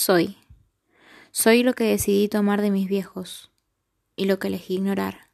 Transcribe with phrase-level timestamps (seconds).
[0.00, 0.36] Soy.
[1.32, 3.50] Soy lo que decidí tomar de mis viejos
[4.14, 5.32] y lo que elegí ignorar.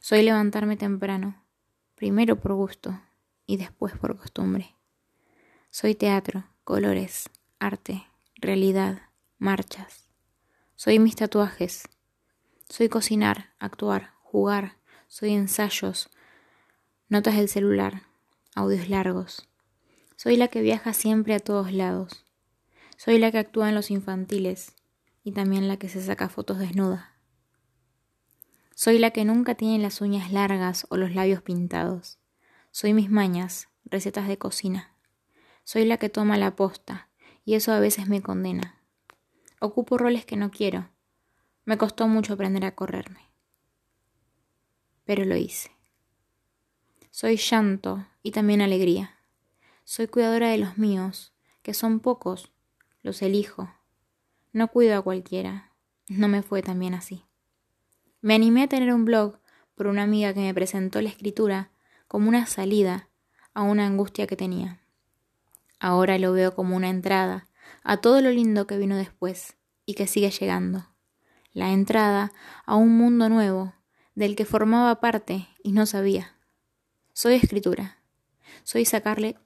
[0.00, 1.40] Soy levantarme temprano,
[1.94, 3.00] primero por gusto
[3.46, 4.74] y después por costumbre.
[5.70, 7.30] Soy teatro, colores,
[7.60, 9.02] arte, realidad,
[9.38, 10.08] marchas.
[10.74, 11.84] Soy mis tatuajes.
[12.68, 14.78] Soy cocinar, actuar, jugar.
[15.06, 16.10] Soy ensayos,
[17.08, 18.02] notas del celular,
[18.56, 19.48] audios largos.
[20.16, 22.24] Soy la que viaja siempre a todos lados.
[22.98, 24.74] Soy la que actúa en los infantiles
[25.22, 27.14] y también la que se saca fotos desnuda.
[28.74, 32.18] Soy la que nunca tiene las uñas largas o los labios pintados.
[32.72, 34.96] Soy mis mañas, recetas de cocina.
[35.62, 37.08] Soy la que toma la posta,
[37.44, 38.82] y eso a veces me condena.
[39.60, 40.90] Ocupo roles que no quiero.
[41.64, 43.20] Me costó mucho aprender a correrme.
[45.04, 45.70] Pero lo hice.
[47.12, 49.20] Soy llanto y también alegría.
[49.84, 52.50] Soy cuidadora de los míos, que son pocos.
[53.02, 53.70] Los elijo.
[54.52, 55.72] No cuido a cualquiera.
[56.08, 57.24] No me fue tan bien así.
[58.20, 59.38] Me animé a tener un blog
[59.74, 61.70] por una amiga que me presentó la escritura
[62.08, 63.08] como una salida
[63.54, 64.80] a una angustia que tenía.
[65.78, 67.46] Ahora lo veo como una entrada
[67.84, 70.88] a todo lo lindo que vino después y que sigue llegando.
[71.52, 72.32] La entrada
[72.66, 73.74] a un mundo nuevo
[74.14, 76.34] del que formaba parte y no sabía.
[77.12, 77.98] Soy escritura.
[78.64, 79.36] Soy sacarle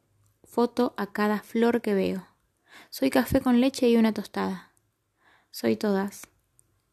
[0.45, 2.27] foto a cada flor que veo.
[2.91, 4.73] Soy café con leche y una tostada.
[5.51, 6.23] Soy todas.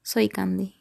[0.01, 0.78] Soy Candy.